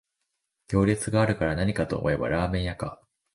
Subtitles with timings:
[0.67, 2.99] 行列があるからなにかと思えばラーメン屋か